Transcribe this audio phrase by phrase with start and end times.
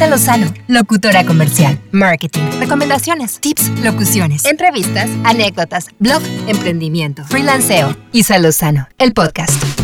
[0.00, 7.94] Isa Lozano, locutora comercial, marketing, recomendaciones, tips, locuciones, entrevistas, anécdotas, blog, emprendimiento, freelanceo.
[8.10, 9.79] Isa Lozano, el podcast.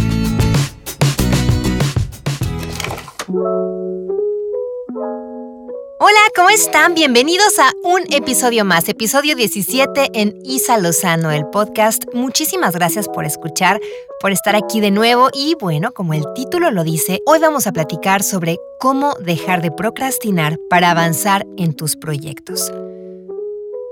[5.99, 6.92] Hola, ¿cómo están?
[6.92, 12.04] Bienvenidos a un episodio más, episodio 17 en Isa Lozano, el podcast.
[12.13, 13.81] Muchísimas gracias por escuchar,
[14.21, 17.73] por estar aquí de nuevo y bueno, como el título lo dice, hoy vamos a
[17.73, 22.70] platicar sobre cómo dejar de procrastinar para avanzar en tus proyectos.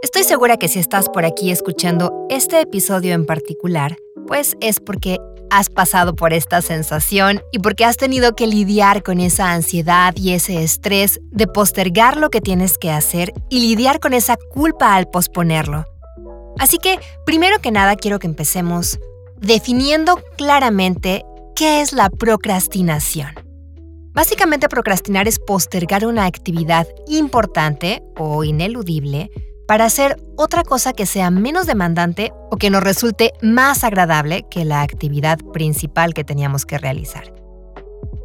[0.02, 3.96] Estoy segura que si estás por aquí escuchando este episodio en particular,
[4.27, 5.18] pues es porque
[5.58, 10.32] has pasado por esta sensación y porque has tenido que lidiar con esa ansiedad y
[10.32, 15.08] ese estrés de postergar lo que tienes que hacer y lidiar con esa culpa al
[15.08, 15.86] posponerlo.
[16.58, 18.98] Así que, primero que nada, quiero que empecemos
[19.40, 21.24] definiendo claramente
[21.55, 23.30] qué es la procrastinación.
[24.12, 29.30] Básicamente, procrastinar es postergar una actividad importante o ineludible
[29.66, 34.64] para hacer otra cosa que sea menos demandante o que nos resulte más agradable que
[34.64, 37.33] la actividad principal que teníamos que realizar.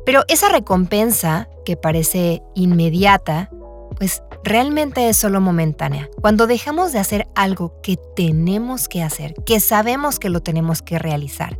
[0.05, 3.49] Pero esa recompensa, que parece inmediata,
[3.97, 6.09] pues realmente es solo momentánea.
[6.21, 10.97] Cuando dejamos de hacer algo que tenemos que hacer, que sabemos que lo tenemos que
[10.97, 11.59] realizar,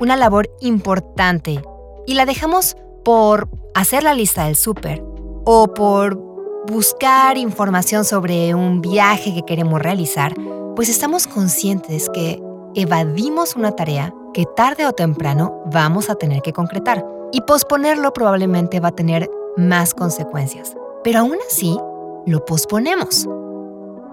[0.00, 1.62] una labor importante,
[2.06, 5.02] y la dejamos por hacer la lista del súper
[5.44, 6.23] o por
[6.68, 10.34] buscar información sobre un viaje que queremos realizar,
[10.74, 12.42] pues estamos conscientes que
[12.74, 17.04] evadimos una tarea que tarde o temprano vamos a tener que concretar.
[17.32, 20.76] Y posponerlo probablemente va a tener más consecuencias.
[21.02, 21.78] Pero aún así,
[22.26, 23.28] lo posponemos.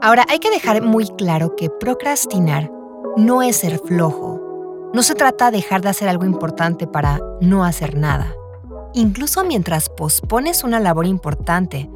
[0.02, 2.72] Ahora, hay que dejar muy claro que procrastinar
[3.18, 4.40] no es ser flojo.
[4.94, 8.36] No se trata de dejar de hacer algo importante para no hacer nada.
[8.94, 11.90] Incluso mientras pospones una labor importante,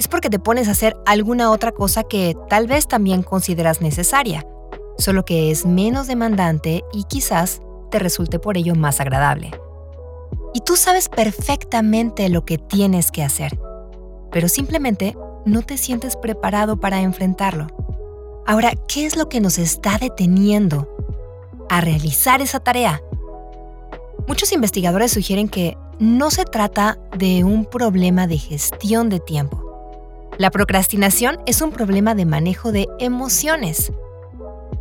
[0.00, 4.46] es porque te pones a hacer alguna otra cosa que tal vez también consideras necesaria,
[4.96, 9.50] solo que es menos demandante y quizás te resulte por ello más agradable.
[10.54, 13.60] Y tú sabes perfectamente lo que tienes que hacer,
[14.32, 17.66] pero simplemente no te sientes preparado para enfrentarlo.
[18.46, 20.88] Ahora, ¿qué es lo que nos está deteniendo
[21.68, 23.02] a realizar esa tarea?
[24.26, 29.59] Muchos investigadores sugieren que no se trata de un problema de gestión de tiempo,
[30.40, 33.92] la procrastinación es un problema de manejo de emociones.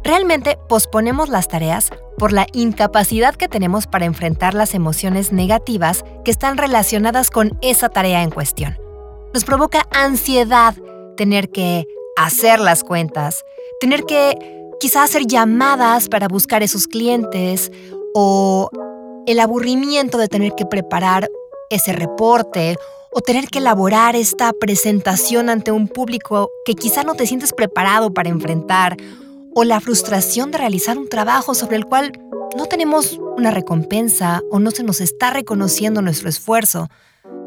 [0.06, 6.32] Realmente posponemos las tareas por la incapacidad que tenemos para enfrentar las emociones negativas que
[6.32, 8.78] están relacionadas con esa tarea en cuestión.
[9.34, 10.76] Nos provoca ansiedad
[11.18, 13.44] tener que hacer las cuentas,
[13.82, 14.38] tener que
[14.80, 17.70] quizá hacer llamadas para buscar esos clientes
[18.16, 18.70] o
[19.28, 21.28] el aburrimiento de tener que preparar
[21.70, 22.78] ese reporte
[23.12, 28.14] o tener que elaborar esta presentación ante un público que quizá no te sientes preparado
[28.14, 28.98] para enfrentar,
[29.56, 32.12] o la frustración de realizar un trabajo sobre el cual
[32.56, 36.88] no tenemos una recompensa o no se nos está reconociendo nuestro esfuerzo.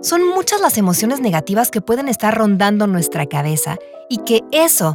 [0.01, 4.95] Son muchas las emociones negativas que pueden estar rondando nuestra cabeza y que eso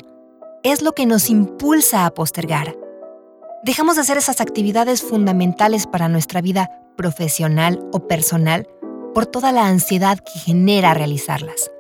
[0.64, 2.76] es lo que nos impulsa a postergar.
[3.64, 8.68] Dejamos de hacer esas actividades fundamentales para nuestra vida profesional o personal
[9.14, 11.72] por toda la ansiedad que genera realizarlas.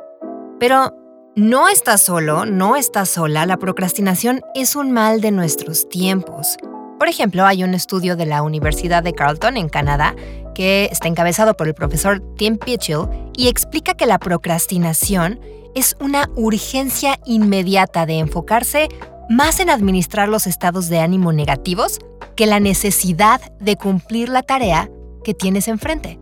[0.59, 0.93] Pero
[1.35, 6.57] no estás solo, no estás sola, la procrastinación es un mal de nuestros tiempos.
[6.97, 10.15] Por ejemplo, hay un estudio de la Universidad de Carleton en Canadá
[10.55, 15.39] que está encabezado por el profesor Tim Pitchell y explica que la procrastinación
[15.75, 18.89] es una urgencia inmediata de enfocarse
[19.29, 21.99] más en administrar los estados de ánimo negativos
[22.35, 24.89] que la necesidad de cumplir la tarea
[25.23, 26.17] que tienes enfrente.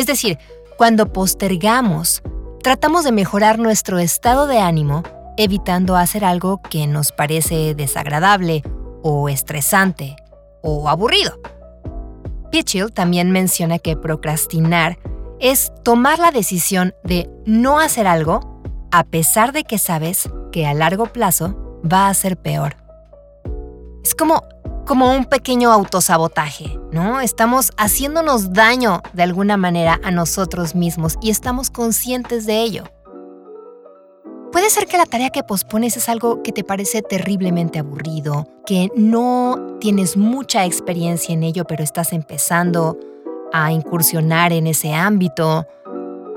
[0.00, 0.38] Es decir,
[0.78, 2.22] cuando postergamos,
[2.62, 5.02] tratamos de mejorar nuestro estado de ánimo
[5.36, 8.62] evitando hacer algo que nos parece desagradable
[9.02, 10.16] o estresante
[10.62, 11.38] o aburrido.
[12.50, 14.96] Pitchell también menciona que procrastinar
[15.38, 20.72] es tomar la decisión de no hacer algo a pesar de que sabes que a
[20.72, 22.74] largo plazo va a ser peor.
[24.02, 24.44] Es como
[24.90, 27.20] como un pequeño autosabotaje, ¿no?
[27.20, 32.82] Estamos haciéndonos daño de alguna manera a nosotros mismos y estamos conscientes de ello.
[34.50, 38.88] Puede ser que la tarea que pospones es algo que te parece terriblemente aburrido, que
[38.96, 42.98] no tienes mucha experiencia en ello, pero estás empezando
[43.52, 45.68] a incursionar en ese ámbito.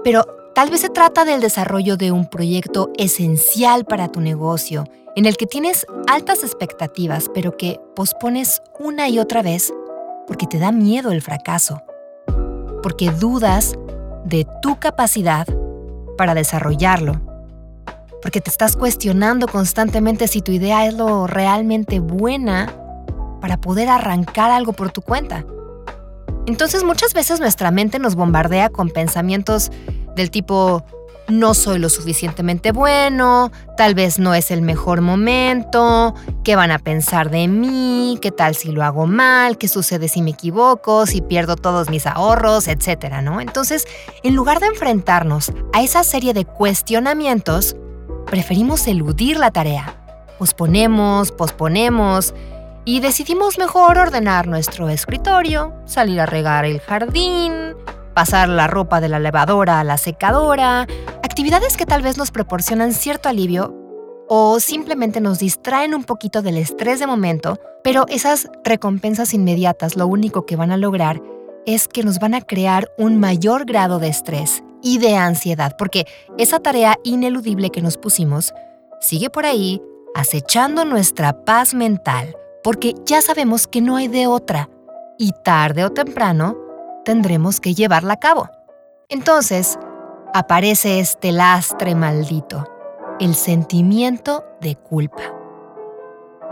[0.04, 4.86] Pero tal vez se trata del desarrollo de un proyecto esencial para tu negocio
[5.16, 9.74] en el que tienes altas expectativas, pero que pospones una y otra vez
[10.28, 11.82] porque te da miedo el fracaso,
[12.82, 13.74] porque dudas
[14.26, 15.48] de tu capacidad
[16.18, 17.22] para desarrollarlo.
[18.22, 22.74] Porque te estás cuestionando constantemente si tu idea es lo realmente buena
[23.42, 25.46] para poder arrancar algo por tu cuenta.
[26.46, 29.72] Entonces muchas veces nuestra mente nos bombardea con pensamientos
[30.15, 30.83] del tipo,
[31.27, 36.13] no soy lo suficientemente bueno, tal vez no es el mejor momento,
[36.44, 40.21] qué van a pensar de mí, qué tal si lo hago mal, qué sucede si
[40.21, 43.39] me equivoco, si pierdo todos mis ahorros, etcétera, ¿no?
[43.39, 43.88] Entonces,
[44.24, 47.75] en lugar de enfrentarnos a esa serie de cuestionamientos,
[48.25, 49.95] preferimos eludir la tarea.
[50.39, 52.33] Posponemos, posponemos
[52.86, 57.75] y decidimos mejor ordenar nuestro escritorio, salir a regar el jardín,
[58.13, 60.88] pasar la ropa de la lavadora a la secadora,
[61.24, 63.75] actividades que tal vez nos proporcionan cierto alivio
[64.27, 70.07] o simplemente nos distraen un poquito del estrés de momento, pero esas recompensas inmediatas lo
[70.07, 71.21] único que van a lograr
[71.65, 76.06] es que nos van a crear un mayor grado de estrés y de ansiedad, porque
[76.38, 78.54] esa tarea ineludible que nos pusimos
[79.00, 79.81] sigue por ahí
[80.16, 84.69] acechando nuestra paz mental, porque ya sabemos que no hay de otra,
[85.18, 86.57] y tarde o temprano
[87.04, 88.50] tendremos que llevarla a cabo.
[89.10, 89.78] Entonces,
[90.34, 92.68] aparece este lastre maldito,
[93.20, 95.22] el sentimiento de culpa.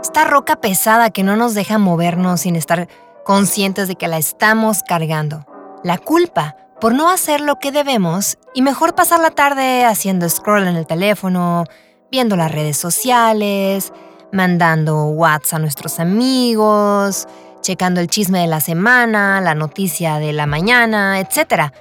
[0.00, 2.88] Esta roca pesada que no nos deja movernos sin estar
[3.24, 5.46] conscientes de que la estamos cargando.
[5.84, 10.66] La culpa por no hacer lo que debemos y mejor pasar la tarde haciendo scroll
[10.66, 11.64] en el teléfono,
[12.10, 13.92] viendo las redes sociales,
[14.32, 17.28] mandando WhatsApp a nuestros amigos,
[17.62, 21.72] checando el chisme de la semana, la noticia de la mañana, etc.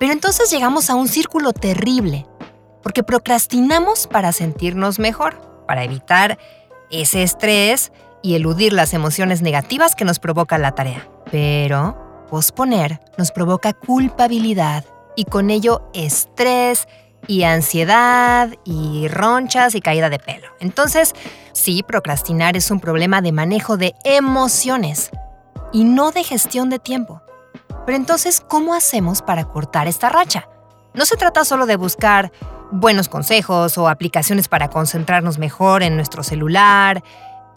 [0.00, 2.26] Pero entonces llegamos a un círculo terrible,
[2.82, 6.38] porque procrastinamos para sentirnos mejor, para evitar
[6.90, 7.92] ese estrés
[8.22, 11.08] y eludir las emociones negativas que nos provoca la tarea.
[11.30, 14.84] Pero posponer nos provoca culpabilidad
[15.16, 16.88] y con ello estrés
[17.26, 20.48] y ansiedad y ronchas y caída de pelo.
[20.60, 21.14] Entonces,
[21.52, 25.10] sí, procrastinar es un problema de manejo de emociones
[25.72, 27.22] y no de gestión de tiempo.
[27.84, 30.48] Pero entonces, ¿cómo hacemos para cortar esta racha?
[30.94, 32.32] No se trata solo de buscar
[32.70, 37.02] buenos consejos o aplicaciones para concentrarnos mejor en nuestro celular,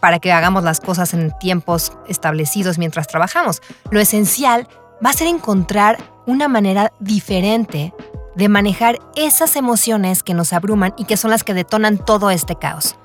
[0.00, 3.62] para que hagamos las cosas en tiempos establecidos mientras trabajamos.
[3.90, 4.68] Lo esencial
[5.04, 7.92] va a ser encontrar una manera diferente
[8.34, 12.56] de manejar esas emociones que nos abruman y que son las que detonan todo este
[12.56, 12.96] caos.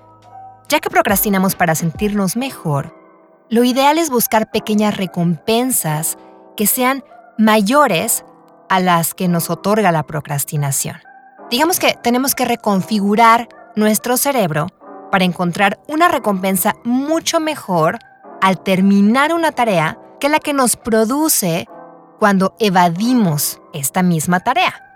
[0.70, 2.96] Ya que procrastinamos para sentirnos mejor,
[3.50, 6.18] lo ideal es buscar pequeñas recompensas
[6.56, 7.04] que sean
[7.38, 8.26] mayores
[8.70, 10.98] a las que nos otorga la procrastinación.
[11.50, 14.68] Digamos que tenemos que reconfigurar nuestro cerebro
[15.12, 18.00] para encontrar una recompensa mucho mejor
[18.42, 21.68] al terminar una tarea que la que nos produce
[22.20, 24.87] cuando evadimos esta misma tarea.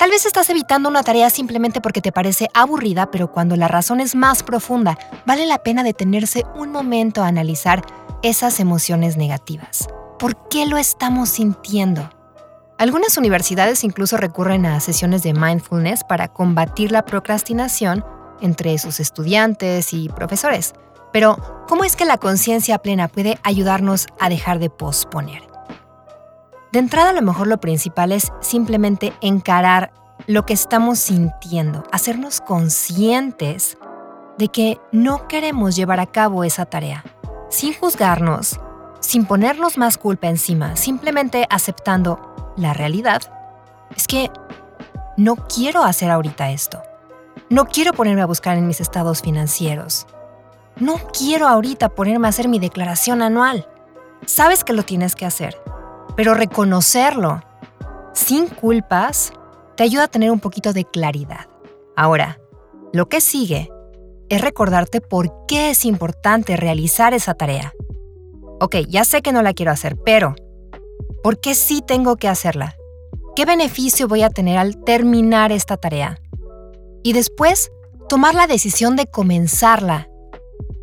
[0.00, 4.00] Tal vez estás evitando una tarea simplemente porque te parece aburrida, pero cuando la razón
[4.00, 7.82] es más profunda, vale la pena detenerse un momento a analizar
[8.22, 9.88] esas emociones negativas.
[10.18, 12.08] ¿Por qué lo estamos sintiendo?
[12.78, 18.02] Algunas universidades incluso recurren a sesiones de mindfulness para combatir la procrastinación
[18.40, 20.72] entre sus estudiantes y profesores.
[21.12, 25.49] Pero, ¿cómo es que la conciencia plena puede ayudarnos a dejar de posponer?
[26.72, 29.92] De entrada, a lo mejor lo principal es simplemente encarar
[30.28, 33.76] lo que estamos sintiendo, hacernos conscientes
[34.38, 37.04] de que no queremos llevar a cabo esa tarea,
[37.48, 38.60] sin juzgarnos,
[39.00, 43.22] sin ponernos más culpa encima, simplemente aceptando la realidad.
[43.96, 44.30] Es que
[45.16, 46.80] no quiero hacer ahorita esto.
[47.48, 50.06] No quiero ponerme a buscar en mis estados financieros.
[50.76, 53.68] No quiero ahorita ponerme a hacer mi declaración anual.
[54.24, 55.60] Sabes que lo tienes que hacer
[56.20, 57.40] pero reconocerlo
[58.12, 59.32] sin culpas
[59.74, 61.48] te ayuda a tener un poquito de claridad.
[61.96, 62.38] Ahora,
[62.92, 63.70] lo que sigue
[64.28, 67.72] es recordarte por qué es importante realizar esa tarea.
[68.60, 70.34] Ok, ya sé que no la quiero hacer, pero
[71.22, 72.76] ¿por qué sí tengo que hacerla?
[73.34, 76.18] ¿Qué beneficio voy a tener al terminar esta tarea?
[77.02, 77.72] Y después,
[78.10, 80.10] tomar la decisión de comenzarla.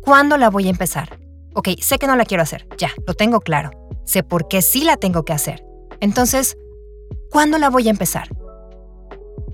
[0.02, 1.16] ¿Cuándo la voy a empezar?
[1.54, 3.70] Ok, sé que no la quiero hacer, ya, lo tengo claro
[4.08, 5.64] sé por qué sí la tengo que hacer.
[6.00, 6.56] Entonces,
[7.30, 8.28] ¿cuándo la voy a empezar?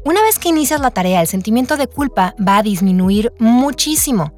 [0.05, 4.33] Una vez que inicias la tarea, el sentimiento de culpa va a disminuir muchísimo.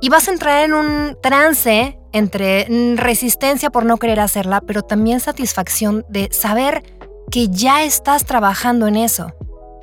[0.00, 5.20] Y vas a entrar en un trance entre resistencia por no querer hacerla, pero también
[5.20, 6.84] satisfacción de saber
[7.30, 9.32] que ya estás trabajando en eso.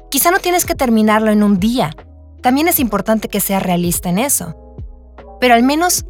[0.10, 1.92] Quizá no tienes que terminarlo en un día.
[2.42, 4.56] También es importante que seas realista en eso.
[5.42, 6.06] Pero al menos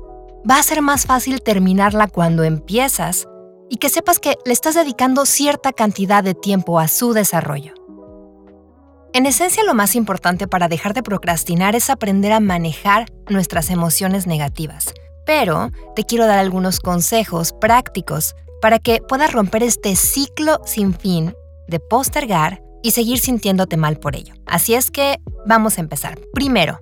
[0.49, 3.27] va a ser más fácil terminarla cuando empiezas
[3.69, 7.73] y que sepas que le estás dedicando cierta cantidad de tiempo a su desarrollo.
[9.13, 14.27] En esencia, lo más importante para dejar de procrastinar es aprender a manejar nuestras emociones
[14.27, 14.93] negativas.
[15.25, 21.33] Pero te quiero dar algunos consejos prácticos para que puedas romper este ciclo sin fin
[21.67, 24.35] de postergar y seguir sintiéndote mal por ello.
[24.45, 26.19] Así es que vamos a empezar.
[26.33, 26.81] Primero,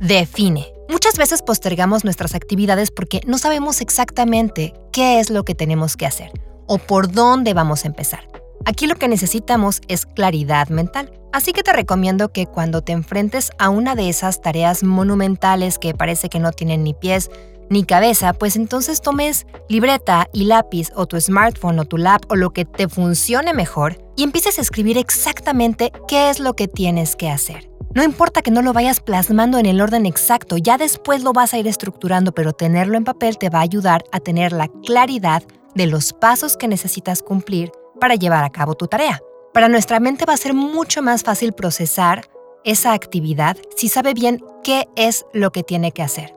[0.00, 0.72] define.
[0.92, 6.04] Muchas veces postergamos nuestras actividades porque no sabemos exactamente qué es lo que tenemos que
[6.04, 6.30] hacer
[6.66, 8.28] o por dónde vamos a empezar.
[8.66, 11.10] Aquí lo que necesitamos es claridad mental.
[11.32, 15.94] Así que te recomiendo que cuando te enfrentes a una de esas tareas monumentales que
[15.94, 17.30] parece que no tienen ni pies
[17.70, 22.36] ni cabeza, pues entonces tomes libreta y lápiz o tu smartphone o tu lap o
[22.36, 27.16] lo que te funcione mejor y empieces a escribir exactamente qué es lo que tienes
[27.16, 27.71] que hacer.
[27.94, 31.52] No importa que no lo vayas plasmando en el orden exacto, ya después lo vas
[31.52, 35.42] a ir estructurando, pero tenerlo en papel te va a ayudar a tener la claridad
[35.74, 37.70] de los pasos que necesitas cumplir
[38.00, 39.20] para llevar a cabo tu tarea.
[39.52, 42.24] Para nuestra mente va a ser mucho más fácil procesar
[42.64, 46.34] esa actividad si sabe bien qué es lo que tiene que hacer.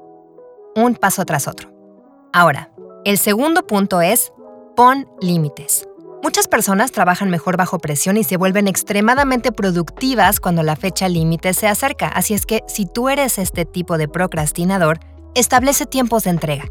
[0.76, 1.72] Un paso tras otro.
[2.34, 2.70] Ahora,
[3.06, 4.34] el segundo punto es
[4.76, 5.88] pon límites.
[6.24, 11.54] Muchas personas trabajan mejor bajo presión y se vuelven extremadamente productivas cuando la fecha límite
[11.54, 15.00] se acerca, así es que si tú eres este tipo de procrastinador,
[15.36, 16.66] establece tiempos de entrega.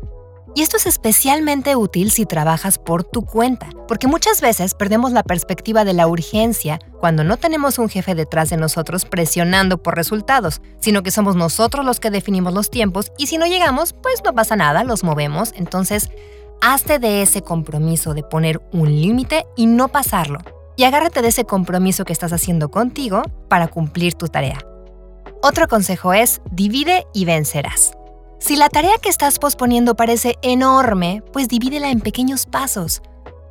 [0.56, 5.24] Y esto es especialmente útil si trabajas por tu cuenta, porque muchas veces perdemos la
[5.24, 10.62] perspectiva de la urgencia cuando no tenemos un jefe detrás de nosotros presionando por resultados,
[10.80, 14.32] sino que somos nosotros los que definimos los tiempos y si no llegamos, pues no
[14.32, 16.08] pasa nada, los movemos, entonces
[16.60, 20.38] Hazte de ese compromiso de poner un límite y no pasarlo.
[20.76, 24.58] Y agárrate de ese compromiso que estás haciendo contigo para cumplir tu tarea.
[25.42, 27.92] Otro consejo es divide y vencerás.
[28.38, 33.02] Si la tarea que estás posponiendo parece enorme, pues divídela en pequeños pasos.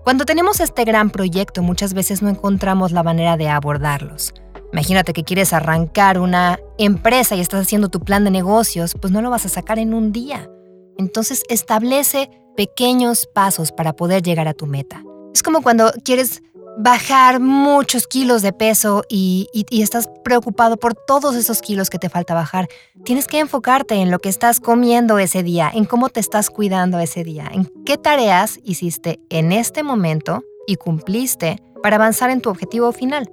[0.04, 4.34] Cuando tenemos este gran proyecto muchas veces no encontramos la manera de abordarlos.
[4.74, 9.22] Imagínate que quieres arrancar una empresa y estás haciendo tu plan de negocios, pues no
[9.22, 10.50] lo vas a sacar en un día.
[10.98, 15.04] Entonces establece pequeños pasos para poder llegar a tu meta.
[15.34, 16.42] Es como cuando quieres
[16.78, 22.34] bajar muchos kilos de peso y, estás preocupado por todos esos kilos que te falta
[22.34, 22.68] bajar.
[23.04, 27.00] Tienes que enfocarte en lo que estás comiendo ese día, en cómo te estás cuidando
[27.00, 32.50] ese día, en qué tareas hiciste en este momento y cumpliste para avanzar en tu
[32.50, 33.32] objetivo final.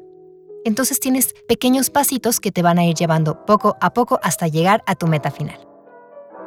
[0.64, 4.82] Entonces tienes pequeños pasitos que te van a ir llevando poco a poco hasta llegar
[4.86, 5.69] a tu meta final.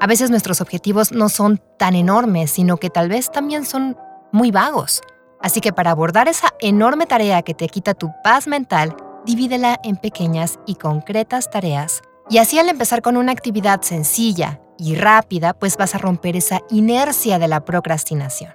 [0.03, 3.95] A veces nuestros objetivos no son tan enormes, sino que tal vez también son
[4.33, 5.01] muy vagos.
[5.39, 9.95] Así que para abordar esa enorme tarea que te quita tu paz mental, divídela en
[9.95, 12.01] pequeñas y concretas tareas.
[12.29, 16.59] Y así al empezar con una actividad sencilla y rápida, pues vas a romper esa
[16.69, 18.51] inercia de la procrastinación.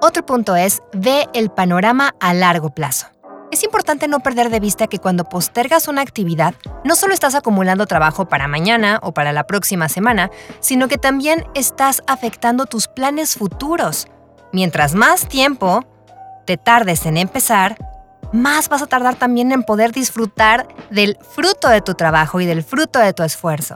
[0.00, 3.11] Otro punto es, ve el panorama a largo plazo.
[3.52, 6.54] Es importante no perder de vista que cuando postergas una actividad,
[6.84, 10.30] no solo estás acumulando trabajo para mañana o para la próxima semana,
[10.60, 14.06] sino que también estás afectando tus planes futuros.
[14.54, 15.84] Mientras más tiempo
[16.46, 17.76] te tardes en empezar,
[18.32, 22.62] más vas a tardar también en poder disfrutar del fruto de tu trabajo y del
[22.62, 23.74] fruto de tu esfuerzo.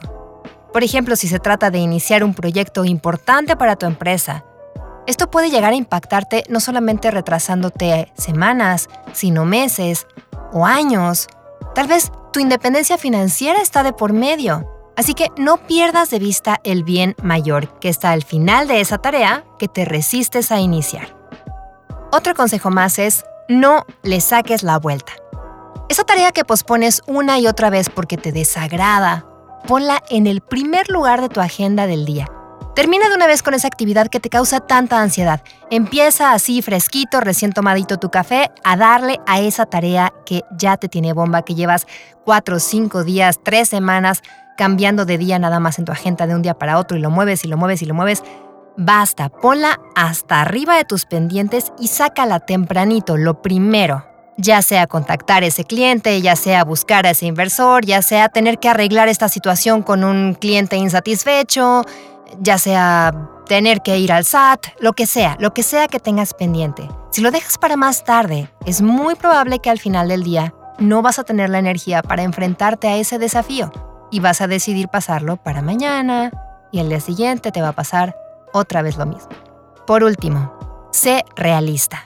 [0.72, 4.42] Por ejemplo, si se trata de iniciar un proyecto importante para tu empresa,
[5.06, 10.06] esto puede llegar a impactarte no solamente retrasándote semanas, sino meses
[10.52, 11.28] o años.
[11.74, 14.68] Tal vez tu independencia financiera está de por medio.
[14.96, 18.98] Así que no pierdas de vista el bien mayor que está al final de esa
[18.98, 21.16] tarea que te resistes a iniciar.
[22.10, 25.12] Otro consejo más es no le saques la vuelta.
[25.88, 29.24] Esa tarea que pospones una y otra vez porque te desagrada,
[29.68, 32.28] ponla en el primer lugar de tu agenda del día
[32.74, 35.40] Termina de una vez con esa actividad que te causa tanta ansiedad.
[35.70, 40.88] Empieza así fresquito, recién tomadito tu café, a darle a esa tarea que ya te
[40.88, 41.86] tiene bomba, que llevas
[42.24, 44.22] cuatro, cinco días, tres semanas
[44.56, 47.10] cambiando de día nada más en tu agenda de un día para otro y lo
[47.10, 48.22] mueves y lo mueves y lo mueves.
[48.76, 54.04] Basta, ponla hasta arriba de tus pendientes y sácala tempranito, lo primero.
[54.36, 58.58] Ya sea contactar a ese cliente, ya sea buscar a ese inversor, ya sea tener
[58.58, 61.86] que arreglar esta situación con un cliente insatisfecho,
[62.40, 66.34] ya sea tener que ir al SAT, lo que sea, lo que sea que tengas
[66.34, 66.88] pendiente.
[67.10, 71.02] Si lo dejas para más tarde, es muy probable que al final del día no
[71.02, 73.72] vas a tener la energía para enfrentarte a ese desafío
[74.10, 76.30] y vas a decidir pasarlo para mañana
[76.72, 78.16] y el día siguiente te va a pasar
[78.52, 79.30] otra vez lo mismo.
[79.86, 80.52] Por último,
[80.92, 82.02] sé realista.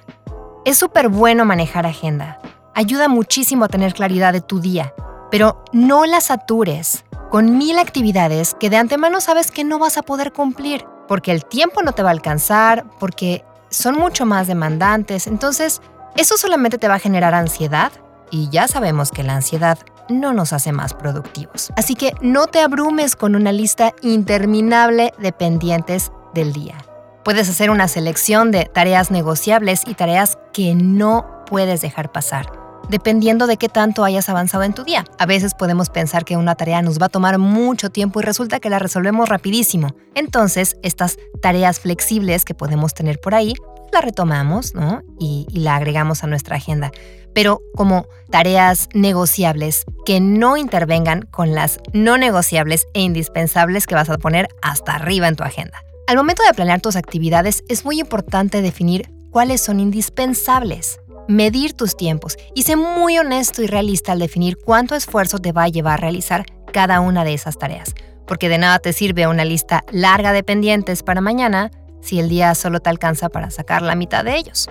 [0.64, 2.38] Es súper bueno manejar agenda.
[2.74, 4.94] Ayuda muchísimo a tener claridad de tu día,
[5.30, 10.02] pero no la satures con mil actividades que de antemano sabes que no vas a
[10.02, 15.28] poder cumplir, porque el tiempo no te va a alcanzar, porque son mucho más demandantes.
[15.28, 15.80] Entonces,
[16.16, 17.92] eso solamente te va a generar ansiedad
[18.30, 21.72] y ya sabemos que la ansiedad no nos hace más productivos.
[21.76, 26.84] Así que no te abrumes con una lista interminable de pendientes del día.
[27.22, 32.59] Puedes hacer una selección de tareas negociables y tareas que no puedes dejar pasar
[32.90, 35.04] dependiendo de qué tanto hayas avanzado en tu día.
[35.18, 38.60] A veces podemos pensar que una tarea nos va a tomar mucho tiempo y resulta
[38.60, 39.94] que la resolvemos rapidísimo.
[40.14, 43.54] Entonces, estas tareas flexibles que podemos tener por ahí,
[43.92, 45.02] la retomamos ¿no?
[45.18, 46.90] y, y la agregamos a nuestra agenda.
[47.32, 54.10] Pero como tareas negociables que no intervengan con las no negociables e indispensables que vas
[54.10, 55.78] a poner hasta arriba en tu agenda.
[56.08, 60.98] Al momento de planear tus actividades es muy importante definir cuáles son indispensables
[61.30, 65.62] medir tus tiempos y sé muy honesto y realista al definir cuánto esfuerzo te va
[65.62, 67.94] a llevar a realizar cada una de esas tareas,
[68.26, 71.70] porque de nada te sirve una lista larga de pendientes para mañana
[72.00, 74.68] si el día solo te alcanza para sacar la mitad de ellos.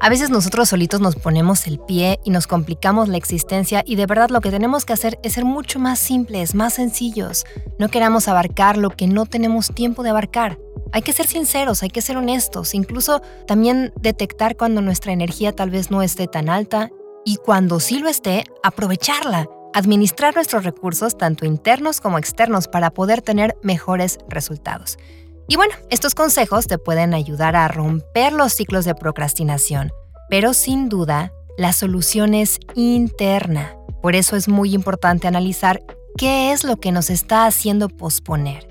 [0.00, 4.06] A veces nosotros solitos nos ponemos el pie y nos complicamos la existencia y de
[4.06, 7.44] verdad lo que tenemos que hacer es ser mucho más simples, más sencillos.
[7.78, 10.58] No queramos abarcar lo que no tenemos tiempo de abarcar.
[10.92, 15.70] Hay que ser sinceros, hay que ser honestos, incluso también detectar cuando nuestra energía tal
[15.70, 16.90] vez no esté tan alta
[17.24, 23.22] y cuando sí lo esté, aprovecharla, administrar nuestros recursos tanto internos como externos para poder
[23.22, 24.98] tener mejores resultados.
[25.48, 29.92] Y bueno, estos consejos te pueden ayudar a romper los ciclos de procrastinación,
[30.28, 33.76] pero sin duda la solución es interna.
[34.02, 35.82] Por eso es muy importante analizar
[36.16, 38.68] qué es lo que nos está haciendo posponer.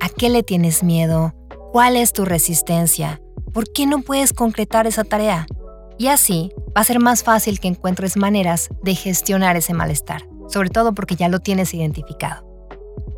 [0.00, 1.34] ¿A qué le tienes miedo?
[1.74, 3.20] ¿Cuál es tu resistencia?
[3.52, 5.44] ¿Por qué no puedes concretar esa tarea?
[5.98, 10.70] Y así va a ser más fácil que encuentres maneras de gestionar ese malestar, sobre
[10.70, 12.46] todo porque ya lo tienes identificado.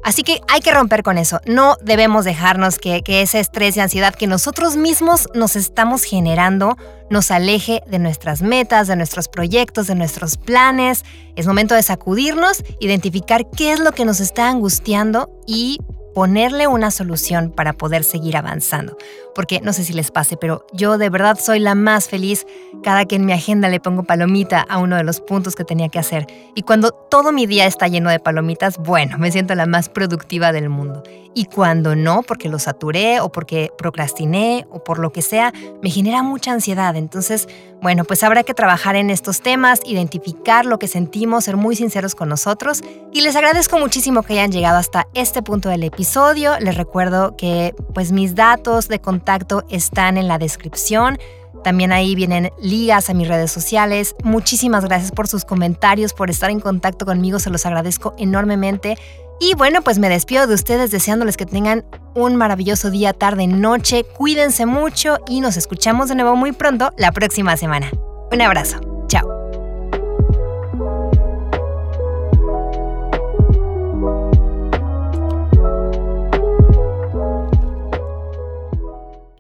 [0.02, 1.38] Así que hay que romper con eso.
[1.44, 6.78] No debemos dejarnos que, ese estrés y ansiedad que nosotros mismos nos estamos generando
[7.10, 11.04] nos aleje de nuestras metas, de nuestros proyectos, de nuestros planes.
[11.34, 15.78] Es momento de sacudirnos, identificar qué es lo que nos está angustiando y
[16.16, 18.96] ponerle una solución para poder seguir avanzando.
[19.36, 22.46] Porque no sé si les pase, pero yo de verdad soy la más feliz
[22.82, 25.90] cada que en mi agenda le pongo palomita a uno de los puntos que tenía
[25.90, 26.26] que hacer.
[26.54, 30.52] Y cuando todo mi día está lleno de palomitas, bueno, me siento la más productiva
[30.52, 31.02] del mundo.
[31.34, 35.90] Y cuando no, porque lo saturé o porque procrastiné o por lo que sea, me
[35.90, 36.96] genera mucha ansiedad.
[36.96, 37.46] Entonces,
[37.82, 42.14] bueno, pues habrá que trabajar en estos temas, identificar lo que sentimos, ser muy sinceros
[42.14, 42.82] con nosotros.
[43.12, 46.58] Y les agradezco muchísimo que hayan llegado hasta este punto del episodio.
[46.58, 49.25] Les recuerdo que pues mis datos de contacto
[49.70, 51.18] están en la descripción.
[51.64, 54.14] También ahí vienen ligas a mis redes sociales.
[54.22, 57.38] Muchísimas gracias por sus comentarios, por estar en contacto conmigo.
[57.38, 58.96] Se los agradezco enormemente.
[59.40, 61.84] Y bueno, pues me despido de ustedes deseándoles que tengan
[62.14, 64.04] un maravilloso día, tarde, noche.
[64.04, 67.90] Cuídense mucho y nos escuchamos de nuevo muy pronto la próxima semana.
[68.30, 68.95] Un abrazo.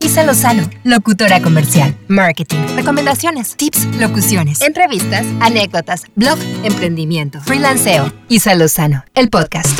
[0.06, 8.12] Isa Lozano, locutora comercial, marketing, recomendaciones, tips, locuciones, entrevistas, anécdotas, blog, emprendimiento, freelanceo.
[8.28, 9.76] Isa Lozano, el podcast.